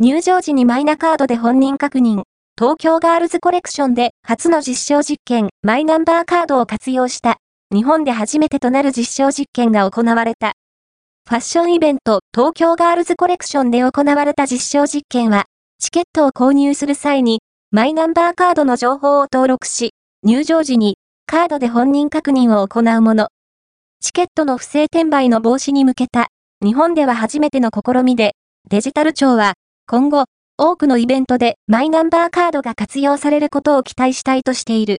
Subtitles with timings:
[0.00, 2.22] 入場時にマイナカードで本人確認。
[2.56, 7.38] 東京ガールズコレクションで初の実証実験、マイナンバーカードを活用した、
[7.74, 10.52] 日本で初めてとなる実証実験が行われた。
[11.28, 15.46] ファッションイベント、東京ガールズコレクションで行われた実証実験は、
[15.80, 17.40] チケットを購入する際に、
[17.72, 20.96] マイナンバーカードの情報を登録し、入場時に、
[21.26, 23.30] カードで本人確認を行うもの。
[24.00, 26.28] チケットの不正転売の防止に向けた、
[26.64, 28.36] 日本では初めての試みで、
[28.68, 29.54] デジタル庁は、
[29.90, 30.24] 今後、
[30.58, 34.96] 多くのイベントでマイナンバーカードが活用されることを期待したいとしている。